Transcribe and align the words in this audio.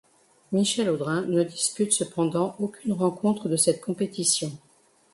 Michel 0.51 0.89
Audrain 0.89 1.27
ne 1.27 1.43
dispute 1.43 1.91
cependant 1.93 2.55
aucune 2.57 2.93
rencontre 2.93 3.47
de 3.49 3.55
cette 3.55 3.81
compétition. 3.81 4.51